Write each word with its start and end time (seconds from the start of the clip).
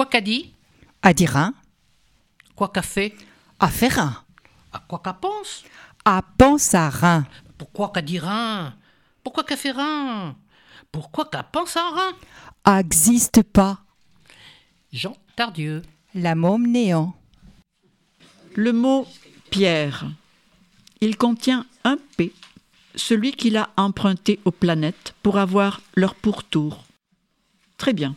Quacadi 0.00 0.54
A 1.02 1.12
dira. 1.12 1.52
Quoi 2.56 2.68
qu'a 2.68 2.82
fait? 2.82 3.14
A 3.58 3.68
fera. 3.68 4.24
À 4.72 4.78
quoi 4.78 5.00
qu'a 5.04 5.12
pense? 5.12 5.62
À 6.04 6.22
pensarin. 6.38 7.26
Pourquoi 7.58 7.90
qu'a 7.92 8.00
dira 8.00 8.72
Pourquoi 9.22 9.44
qu'a 9.44 9.56
fera 9.56 10.34
pourquoi 10.92 11.26
qu'a 11.26 11.42
pense 11.42 11.76
à 11.76 11.88
rien 11.90 12.16
à 12.64 12.80
existe 12.80 13.42
pas, 13.42 13.80
Jean 14.92 15.16
Tardieu. 15.34 15.82
la 16.14 16.34
môme 16.34 16.66
néant. 16.66 17.14
Le 18.54 18.72
mot 18.72 19.06
pierre. 19.50 20.06
Il 21.00 21.16
contient 21.16 21.64
un 21.84 21.96
P, 22.16 22.32
celui 22.94 23.32
qu'il 23.32 23.56
a 23.56 23.70
emprunté 23.76 24.40
aux 24.44 24.50
planètes 24.50 25.14
pour 25.22 25.38
avoir 25.38 25.80
leur 25.94 26.14
pourtour. 26.14 26.84
Très 27.78 27.94
bien. 27.94 28.14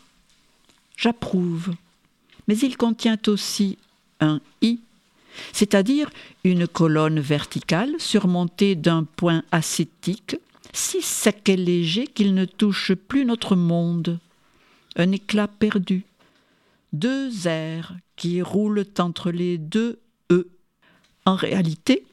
J'approuve. 0.97 1.73
Mais 2.47 2.57
il 2.57 2.75
contient 2.75 3.17
aussi 3.27 3.77
un 4.19 4.41
I, 4.61 4.81
c'est-à-dire 5.53 6.09
une 6.43 6.67
colonne 6.67 7.21
verticale 7.21 7.95
surmontée 7.99 8.75
d'un 8.75 9.05
point 9.05 9.43
ascétique, 9.51 10.35
si 10.73 11.01
sec 11.01 11.47
et 11.47 11.55
léger 11.55 12.07
qu'il 12.07 12.33
ne 12.33 12.45
touche 12.45 12.93
plus 12.93 13.25
notre 13.25 13.55
monde. 13.55 14.19
Un 14.95 15.11
éclat 15.11 15.47
perdu. 15.47 16.03
Deux 16.91 17.47
airs 17.47 17.95
qui 18.15 18.41
roulent 18.41 18.85
entre 18.99 19.31
les 19.31 19.57
deux 19.57 19.99
E. 20.31 20.47
En 21.25 21.35
réalité, 21.35 22.05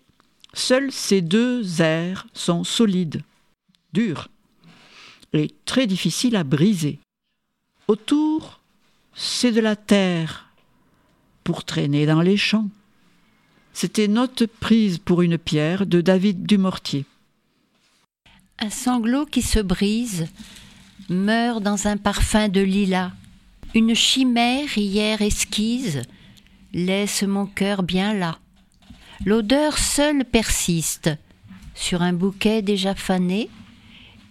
seuls 0.55 0.92
ces 0.92 1.20
deux 1.20 1.83
airs 1.83 2.27
sont 2.33 2.64
solides, 2.64 3.22
durs 3.92 4.28
et 5.33 5.50
très 5.64 5.86
difficiles 5.86 6.36
à 6.36 6.44
briser. 6.44 6.98
Autour, 7.88 8.61
c'est 9.14 9.53
de 9.53 9.61
la 9.61 9.77
terre 9.77 10.48
pour 11.44 11.64
traîner 11.64 12.06
dans 12.06 12.20
les 12.20 12.36
champs. 12.36 12.69
C'était 13.72 14.08
note 14.08 14.47
prise 14.47 14.98
pour 14.98 15.22
une 15.22 15.38
pierre 15.38 15.86
de 15.86 16.00
David 16.00 16.44
Dumortier. 16.44 17.05
Un 18.62 18.69
sanglot 18.69 19.25
qui 19.25 19.41
se 19.41 19.58
brise 19.58 20.28
meurt 21.08 21.62
dans 21.62 21.86
un 21.86 21.97
parfum 21.97 22.48
de 22.48 22.61
lilas. 22.61 23.11
Une 23.75 23.94
chimère 23.94 24.77
hier 24.77 25.22
esquise 25.22 26.03
laisse 26.75 27.22
mon 27.22 27.47
cœur 27.47 27.83
bien 27.83 28.12
là. 28.12 28.38
L'odeur 29.25 29.78
seule 29.78 30.27
persiste 30.27 31.11
sur 31.75 32.03
un 32.03 32.12
bouquet 32.12 32.61
déjà 32.61 32.94
fané, 32.94 33.48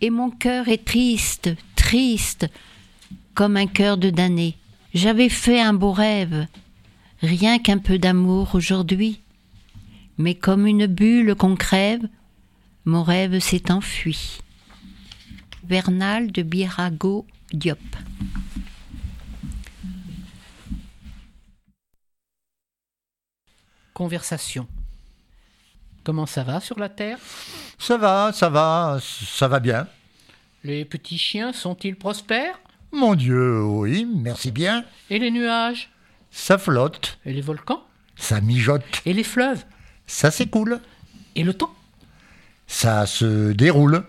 et 0.01 0.11
mon 0.11 0.29
cœur 0.29 0.67
est 0.67 0.85
triste, 0.85 1.49
triste, 1.75 2.47
comme 3.33 3.57
un 3.57 3.65
cœur 3.67 3.97
de 3.97 4.11
damné. 4.11 4.57
J'avais 4.93 5.29
fait 5.29 5.59
un 5.59 5.73
beau 5.73 5.91
rêve, 5.91 6.45
rien 7.23 7.57
qu'un 7.57 7.79
peu 7.79 7.97
d'amour 7.97 8.53
aujourd'hui, 8.53 9.21
mais 10.19 10.35
comme 10.35 10.67
une 10.67 10.85
bulle 10.85 11.33
qu'on 11.33 11.55
crève, 11.55 12.07
mon 12.85 13.03
rêve 13.03 13.39
s'est 13.39 13.71
enfui. 13.71 14.39
Bernal 15.63 16.31
de 16.31 16.41
Birago 16.41 17.25
Diop. 17.51 17.79
Conversation. 23.93 24.67
Comment 26.03 26.25
ça 26.25 26.43
va 26.43 26.59
sur 26.59 26.79
la 26.79 26.89
Terre? 26.89 27.19
Ça 27.77 27.97
va, 27.97 28.31
ça 28.33 28.49
va, 28.49 28.97
ça 29.01 29.47
va 29.47 29.59
bien. 29.59 29.87
Les 30.63 30.85
petits 30.85 31.17
chiens 31.17 31.53
sont-ils 31.53 31.95
prospères? 31.95 32.59
Mon 32.91 33.15
Dieu, 33.15 33.61
oui, 33.63 34.05
merci 34.05 34.51
bien. 34.51 34.85
Et 35.09 35.19
les 35.19 35.31
nuages? 35.31 35.89
Ça 36.31 36.57
flotte, 36.57 37.19
Et 37.25 37.33
les 37.33 37.41
volcans? 37.41 37.83
Ça 38.15 38.41
mijote, 38.41 39.01
Et 39.05 39.13
les 39.13 39.23
fleuves? 39.23 39.63
Ça 40.07 40.31
s'écoule, 40.31 40.79
Et 41.35 41.43
le 41.43 41.53
temps? 41.53 41.73
Ça 42.79 43.05
se 43.05 43.51
déroule. 43.51 44.05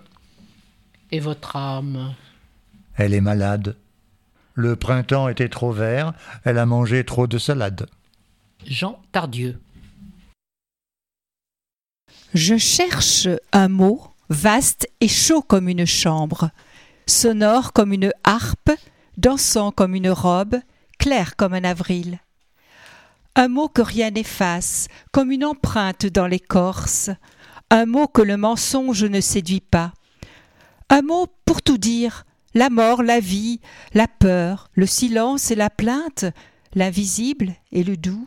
Et 1.11 1.19
votre 1.19 1.57
âme 1.57 2.15
Elle 2.97 3.15
est 3.15 3.21
malade. 3.21 3.77
Le 4.55 4.77
printemps 4.77 5.29
était 5.29 5.49
trop 5.49 5.73
vert, 5.73 6.13
elle 6.45 6.57
a 6.57 6.67
mangé 6.67 7.05
trop 7.05 7.27
de 7.27 7.37
salade. 7.37 7.89
Jean 8.65 9.03
Tardieu. 9.11 9.59
Je 12.33 12.57
cherche 12.59 13.27
un 13.51 13.67
mot 13.67 14.07
vaste 14.29 14.89
et 15.01 15.09
chaud 15.09 15.43
comme 15.43 15.69
une 15.69 15.87
chambre, 15.87 16.51
sonore 17.07 17.73
comme 17.73 17.93
une 17.93 18.13
harpe, 18.23 18.71
dansant 19.17 19.73
comme 19.73 19.97
une 19.97 20.11
robe, 20.11 20.61
clair 20.97 21.35
comme 21.35 21.55
un 21.55 21.65
avril. 21.65 22.21
Un 23.35 23.49
mot 23.49 23.67
que 23.69 23.83
rien 23.83 24.13
n'efface, 24.13 24.87
comme 25.11 25.33
une 25.33 25.45
empreinte 25.45 26.07
dans 26.07 26.29
l'écorce, 26.29 27.11
un 27.71 27.87
mot 27.87 28.09
que 28.09 28.23
le 28.23 28.37
mensonge 28.37 29.05
ne 29.05 29.21
séduit 29.21 29.61
pas. 29.61 29.93
Un 30.89 31.03
mot 31.03 31.27
pour 31.45 31.63
tout 31.63 31.79
dire, 31.79 32.25
la 32.53 32.69
mort, 32.69 33.03
la 33.03 33.21
vie, 33.21 33.61
la 33.95 34.09
peur, 34.09 34.71
le 34.75 34.87
silence 34.87 35.53
et 35.53 35.55
la 35.55 35.71
plainte, 35.71 36.25
l'invisible 36.75 37.55
et 37.71 37.85
le 37.85 37.97
doux, 37.97 38.27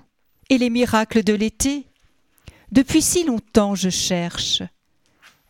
et 0.49 0.57
les 0.57 0.69
miracles 0.69 1.23
de 1.23 1.33
l'été. 1.33 1.85
Depuis 2.71 3.01
si 3.01 3.25
longtemps 3.25 3.75
je 3.75 3.89
cherche? 3.89 4.63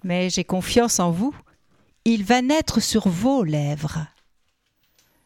Mais 0.04 0.30
j'ai 0.30 0.44
confiance 0.44 1.00
en 1.00 1.12
vous. 1.12 1.36
Il 2.04 2.24
va 2.24 2.42
naître 2.42 2.82
sur 2.82 3.08
vos 3.08 3.44
lèvres. 3.44 4.08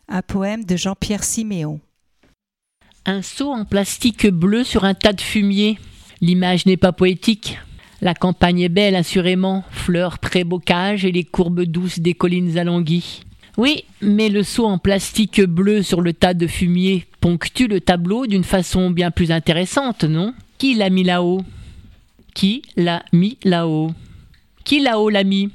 Un 0.09 0.21
poème 0.21 0.63
de 0.63 0.75
Jean-Pierre 0.75 1.23
Siméon. 1.23 1.79
Un 3.05 3.21
seau 3.21 3.51
en 3.51 3.65
plastique 3.65 4.27
bleu 4.27 4.63
sur 4.63 4.83
un 4.83 4.93
tas 4.93 5.13
de 5.13 5.21
fumier. 5.21 5.79
L'image 6.21 6.65
n'est 6.65 6.77
pas 6.77 6.91
poétique. 6.91 7.57
La 8.01 8.13
campagne 8.13 8.59
est 8.59 8.69
belle, 8.69 8.95
assurément, 8.95 9.63
fleurs 9.71 10.19
pré-bocage 10.19 11.03
et 11.03 11.11
les 11.11 11.23
courbes 11.23 11.63
douces 11.63 11.99
des 11.99 12.13
collines 12.13 12.57
alanguies. 12.57 13.21
Oui, 13.57 13.85
mais 14.01 14.29
le 14.29 14.43
seau 14.43 14.65
en 14.65 14.77
plastique 14.77 15.41
bleu 15.41 15.81
sur 15.81 16.01
le 16.01 16.13
tas 16.13 16.35
de 16.35 16.45
fumier 16.45 17.07
ponctue 17.21 17.67
le 17.67 17.81
tableau 17.81 18.27
d'une 18.27 18.43
façon 18.43 18.91
bien 18.91 19.09
plus 19.09 19.31
intéressante, 19.31 20.03
non? 20.03 20.35
Qui 20.59 20.75
l'a 20.75 20.91
mis 20.91 21.03
là-haut? 21.03 21.41
Qui 22.35 22.61
l'a 22.75 23.03
mis 23.13 23.39
là-haut? 23.43 23.91
Qui 24.63 24.79
là-haut 24.79 25.09
l'a 25.09 25.23
mis? 25.23 25.49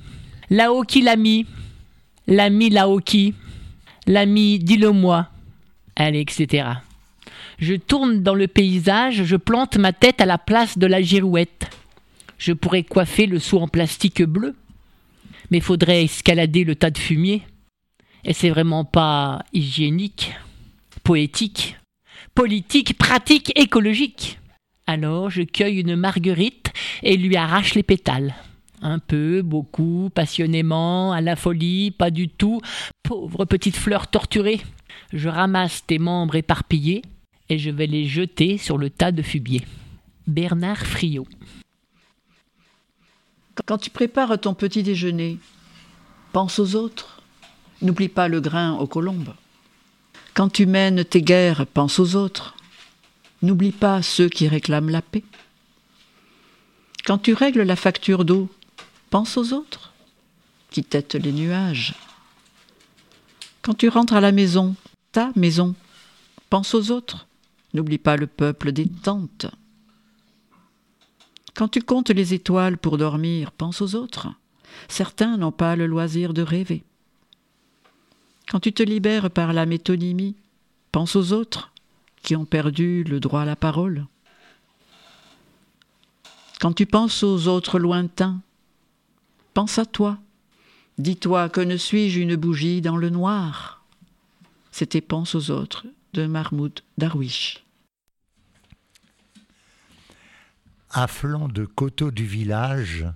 Là-haut 0.51 0.83
qui 0.83 1.03
l'a 1.03 1.15
mis? 1.15 1.47
L'a 2.27 2.51
mis 2.51 2.71
là-haut 2.71 2.99
qui? 2.99 3.35
L'a 4.09 4.27
mis, 4.27 4.59
dis-le-moi. 4.59 5.29
Allez, 5.95 6.21
etc. 6.21 6.71
Je 7.61 7.75
tourne 7.75 8.25
dans 8.25 8.35
le 8.35 8.49
paysage, 8.49 9.23
je 9.23 9.37
plante 9.37 9.77
ma 9.77 9.93
tête 9.93 10.21
à 10.21 10.27
la 10.27 10.39
place 10.39 10.77
de 10.77 10.89
la 10.89 11.03
girouette. 11.03 11.71
Je 12.43 12.53
pourrais 12.53 12.83
coiffer 12.83 13.27
le 13.27 13.39
seau 13.39 13.61
en 13.61 13.69
plastique 13.69 14.21
bleu, 14.21 14.57
mais 15.53 15.61
faudrait 15.61 16.03
escalader 16.03 16.65
le 16.65 16.75
tas 16.75 16.91
de 16.91 16.99
fumier. 16.99 17.43
Et 18.25 18.33
c'est 18.33 18.51
vraiment 18.51 18.85
pas 18.85 19.45
hygiénique, 19.53 20.33
poétique, 21.05 21.77
politique, 22.35 22.99
pratique, 22.99 23.53
écologique. 23.55 24.41
Alors 24.89 25.31
je 25.31 25.43
cueille 25.43 25.83
une 25.83 25.95
marguerite 25.95 26.73
et 27.05 27.17
lui 27.17 27.37
arrache 27.37 27.77
les 27.77 27.85
pétales. 27.85 28.35
Un 28.81 28.99
peu, 28.99 29.43
beaucoup, 29.43 30.11
passionnément, 30.13 31.13
à 31.13 31.21
la 31.21 31.37
folie, 31.37 31.93
pas 31.93 32.11
du 32.11 32.29
tout. 32.29 32.61
Pauvre 33.05 33.45
petite 33.45 33.77
fleur 33.77 34.09
torturée. 34.09 34.61
Je 35.13 35.29
ramasse 35.29 35.87
tes 35.87 36.01
membres 36.01 36.35
éparpillés 36.35 37.03
et 37.49 37.59
je 37.59 37.71
vais 37.71 37.87
les 37.87 38.07
jeter 38.07 38.59
sur 38.59 38.79
le 38.79 38.91
tas 38.91 39.13
de 39.13 39.23
fumier. 39.23 39.63
Bernard 40.27 40.85
Friot. 40.85 41.29
Quand 43.67 43.79
tu 43.79 43.91
prépares 43.91 44.41
ton 44.41 44.55
petit 44.55 44.83
déjeuner, 44.83 45.39
pense 46.33 46.59
aux 46.59 46.75
autres. 46.75 47.23
N'oublie 47.81 48.09
pas 48.09 48.29
le 48.29 48.41
grain 48.41 48.75
aux 48.75 48.87
colombes. 48.87 49.35
Quand 50.35 50.49
tu 50.49 50.67
mènes 50.67 51.05
tes 51.05 51.23
guerres, 51.23 51.67
pense 51.67 51.99
aux 51.99 52.17
autres. 52.17 52.57
N'oublie 53.43 53.73
pas 53.73 54.03
ceux 54.03 54.29
qui 54.29 54.49
réclament 54.49 54.91
la 54.91 55.03
paix. 55.03 55.25
Quand 57.05 57.19
tu 57.19 57.35
règles 57.35 57.63
la 57.63 57.77
facture 57.77 58.25
d'eau, 58.25 58.49
pense 59.11 59.37
aux 59.37 59.53
autres 59.53 59.93
qui 60.71 60.83
têtent 60.83 61.17
les 61.17 61.33
nuages. 61.33 61.95
Quand 63.61 63.75
tu 63.75 63.89
rentres 63.89 64.15
à 64.15 64.21
la 64.21 64.33
maison, 64.33 64.75
ta 65.13 65.31
maison, 65.37 65.75
pense 66.51 66.75
aux 66.75 66.91
autres. 66.91 67.27
N'oublie 67.75 67.99
pas 67.99 68.17
le 68.17 68.27
peuple 68.27 68.73
des 68.73 68.89
tentes. 68.89 69.47
Quand 71.55 71.69
tu 71.69 71.83
comptes 71.83 72.11
les 72.11 72.35
étoiles 72.35 72.79
pour 72.79 72.99
dormir, 72.99 73.53
pense 73.53 73.83
aux 73.83 73.95
autres. 73.95 74.29
Certains 74.89 75.37
n'ont 75.37 75.53
pas 75.53 75.77
le 75.77 75.87
loisir 75.87 76.33
de 76.33 76.43
rêver. 76.43 76.85
Quand 78.49 78.61
tu 78.61 78.73
te 78.73 78.83
libères 78.83 79.31
par 79.31 79.53
la 79.53 79.67
métonymie, 79.67 80.37
pense 80.91 81.17
aux 81.17 81.33
autres 81.33 81.73
qui 82.23 82.37
ont 82.37 82.45
perdu 82.45 83.05
le 83.05 83.21
droit 83.21 83.43
à 83.43 83.47
la 83.47 83.57
parole. 83.57 84.07
Quand 86.61 86.73
tu 86.73 86.87
penses 86.87 87.23
aux 87.23 87.49
autres 87.49 87.79
lointains, 87.79 88.41
pense 89.53 89.79
à 89.79 89.85
toi. 89.87 90.19
Dis-toi 90.99 91.49
que 91.49 91.61
ne 91.61 91.77
suis-je 91.77 92.21
une 92.21 92.37
bougie 92.37 92.81
dans 92.81 92.97
le 92.97 93.11
noir 93.11 93.85
C'était 94.71 95.01
pense 95.01 95.35
aux 95.35 95.51
autres 95.51 95.87
de 96.13 96.27
Mahmoud 96.27 96.81
Darwish. 96.99 97.65
À 100.95 101.07
de 101.07 101.65
coteaux 101.65 102.11
du 102.11 102.27
village, 102.27 103.07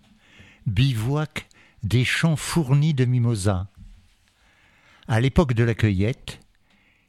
bivouac 0.66 1.46
des 1.82 2.06
champs 2.06 2.36
fournis 2.36 2.94
de 2.94 3.04
mimosas. 3.04 3.66
À 5.08 5.20
l'époque 5.20 5.52
de 5.52 5.62
la 5.62 5.74
cueillette, 5.74 6.40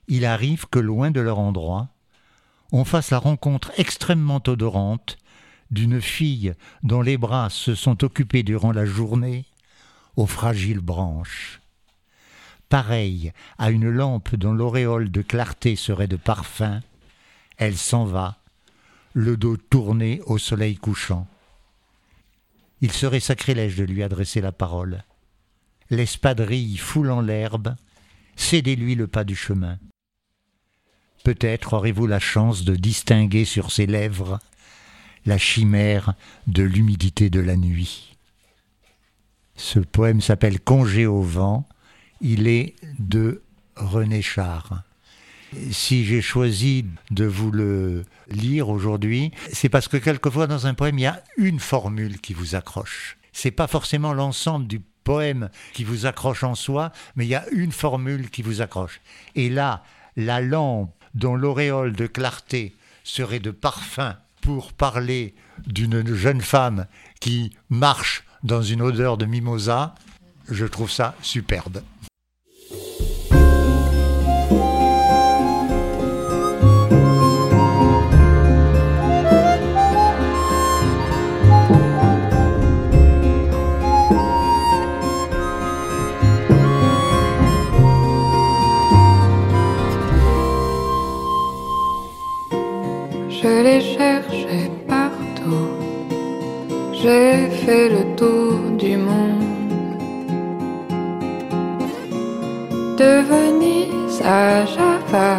il 0.10 0.26
arrive 0.26 0.66
que 0.68 0.80
loin 0.80 1.10
de 1.10 1.22
leur 1.22 1.40
endroit, 1.40 1.88
on 2.74 2.84
fasse 2.84 3.12
la 3.12 3.18
rencontre 3.18 3.72
extrêmement 3.78 4.44
odorante 4.46 5.18
d'une 5.72 6.02
fille 6.02 6.54
dont 6.84 7.02
les 7.02 7.18
bras 7.18 7.50
se 7.50 7.74
sont 7.74 8.04
occupés 8.04 8.44
durant 8.44 8.74
la 8.74 8.86
journée 8.86 9.46
aux 10.18 10.28
fragiles 10.28 10.82
branches. 10.82 11.62
Pareille 12.68 13.32
à 13.58 13.72
une 13.72 13.90
lampe 13.90 14.36
dont 14.36 14.52
l'auréole 14.52 15.12
de 15.12 15.22
clarté 15.22 15.78
serait 15.78 16.10
de 16.10 16.18
parfum, 16.18 16.82
elle 17.56 17.78
s'en 17.78 18.04
va, 18.04 18.38
le 19.18 19.36
dos 19.36 19.58
tourné 19.58 20.22
au 20.28 20.38
soleil 20.38 20.76
couchant. 20.76 21.26
Il 22.82 22.92
serait 22.92 23.20
sacrilège 23.20 23.76
de 23.76 23.84
lui 23.84 24.04
adresser 24.04 24.42
la 24.42 24.52
parole. 24.52 25.04
L'espadrille 25.90 26.78
foulant 26.78 27.20
l'herbe, 27.20 27.76
cédez-lui 28.36 28.94
le 28.94 29.08
pas 29.08 29.24
du 29.24 29.36
chemin. 29.36 29.80
Peut-être 31.24 31.74
aurez-vous 31.74 32.06
la 32.06 32.20
chance 32.20 32.64
de 32.64 32.76
distinguer 32.76 33.44
sur 33.44 33.72
ses 33.72 33.88
lèvres 33.88 34.38
la 35.26 35.40
chimère 35.40 36.14
de 36.46 36.62
l'humidité 36.62 37.32
de 37.32 37.40
la 37.40 37.56
nuit. 37.56 38.16
Ce 39.56 39.80
poème 39.80 40.22
s'appelle 40.22 40.60
Congé 40.60 41.08
au 41.08 41.24
vent. 41.24 41.68
Il 42.22 42.48
est 42.48 42.76
de 43.00 43.42
René 43.78 44.22
Char. 44.22 44.84
Si 45.72 46.06
j'ai 46.06 46.22
choisi 46.22 46.86
de 47.12 47.26
vous 47.26 47.52
le 47.52 48.04
lire 48.30 48.70
aujourd'hui, 48.70 49.32
c'est 49.52 49.70
parce 49.70 49.88
que 49.88 49.98
quelquefois 49.98 50.48
dans 50.48 50.68
un 50.68 50.74
poème, 50.74 51.00
il 51.00 51.04
y 51.04 51.08
a 51.08 51.24
une 51.38 51.60
formule 51.60 52.20
qui 52.20 52.34
vous 52.34 52.56
accroche. 52.56 53.18
C'est 53.32 53.52
pas 53.52 53.68
forcément 53.68 54.14
l'ensemble 54.14 54.68
du 54.68 54.82
poème 55.04 55.50
qui 55.74 55.86
vous 55.86 56.06
accroche 56.06 56.44
en 56.44 56.54
soi, 56.54 56.92
mais 57.16 57.26
il 57.26 57.30
y 57.30 57.36
a 57.36 57.46
une 57.52 57.72
formule 57.72 58.30
qui 58.30 58.42
vous 58.42 58.62
accroche. 58.62 59.00
Et 59.36 59.50
là, 59.50 59.84
la 60.18 60.42
lampe 60.42 60.94
dont 61.14 61.36
l'auréole 61.36 61.94
de 61.94 62.08
clarté 62.08 62.76
serait 63.04 63.40
de 63.40 63.52
parfum 63.52 64.18
pour 64.42 64.74
parler 64.74 65.34
d'une 65.66 66.14
jeune 66.14 66.42
femme 66.42 66.88
qui 67.20 67.56
marche 67.70 68.26
dans 68.44 68.62
une 68.62 68.82
odeur 68.82 69.18
de 69.18 69.26
mimosa, 69.26 69.96
je 70.50 70.66
trouve 70.66 70.92
ça 70.92 71.16
superbe. 71.22 71.82
Fait 97.68 97.90
le 97.90 98.04
tour 98.16 98.54
du 98.84 98.96
monde. 98.96 100.00
De 103.02 103.12
Venise 103.32 104.22
à 104.24 104.66
Java, 104.74 105.34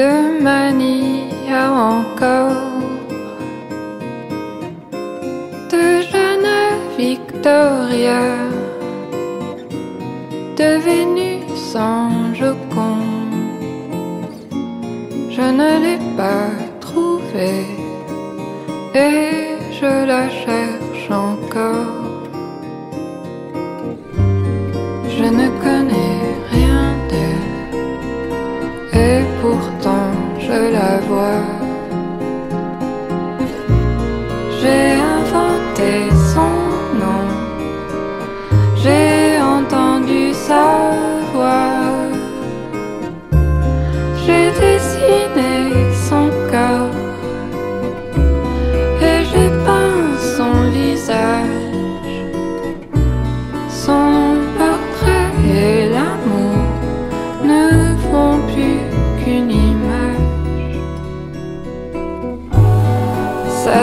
de 0.00 0.12
Manille 0.42 1.52
à 1.62 1.64
encore. 1.92 2.78
De 5.72 5.84
Jeanne 6.08 6.54
Victoria, 6.96 8.22
de 10.60 10.70
Vénus 10.86 11.66
en 11.76 12.32
Joconde. 12.40 13.46
Je 15.36 15.46
ne 15.60 15.70
l'ai 15.82 16.02
pas 16.16 16.50
trouvée 16.80 17.68
et 18.94 19.57
je 19.80 20.06
la 20.06 20.28
cherche 20.28 21.10
encore. 21.10 22.07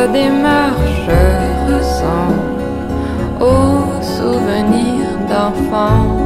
Démarche 0.08 1.10
ressemble 1.68 2.40
aux 3.40 4.02
souvenirs 4.02 5.18
d'enfants 5.30 6.18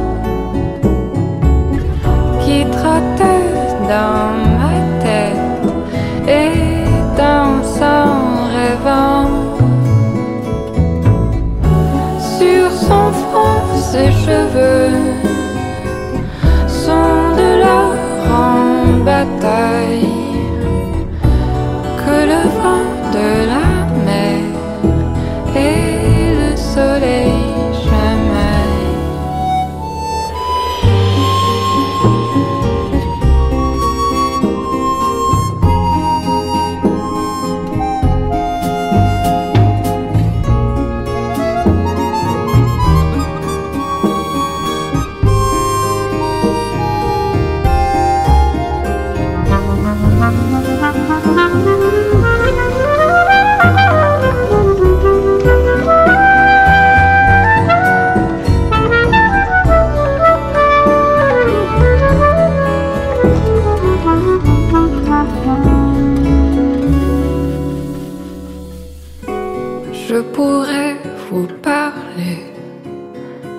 qui 2.42 2.64
trottait 2.76 3.60
dans 3.88 4.32
ma 4.58 4.74
tête 5.04 5.64
et 6.28 6.52
dansant 7.16 8.10
en 8.28 8.48
rêvant. 8.56 9.28
Sur 12.38 12.70
son 12.70 13.06
front, 13.22 13.62
ses 13.90 14.12
cheveux 14.24 14.90
sont 16.66 17.22
de 17.40 17.48
l'or 17.62 17.94
en 18.30 19.04
bataille 19.04 20.09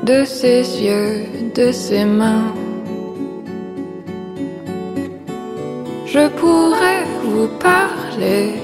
de 0.04 0.26
ses 0.26 0.64
yeux, 0.82 1.26
de 1.56 1.72
ses 1.72 2.06
mains. 2.06 2.54
Je 6.06 6.28
pourrais 6.40 7.04
vous 7.24 7.48
parler 7.60 8.56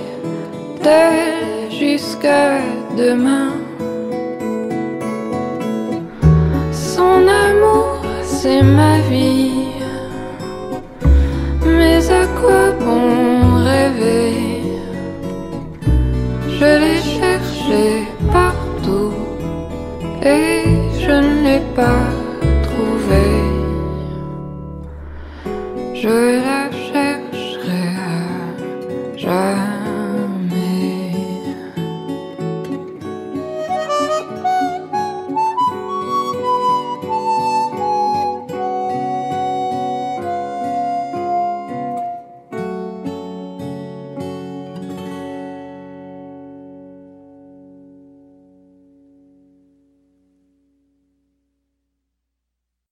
d'elle 0.83 1.71
jusqu'à 1.71 2.59
demain. 2.97 3.51
Son 6.71 7.27
amour, 7.27 8.01
c'est 8.23 8.63
ma 8.63 8.99
vie. 9.09 9.66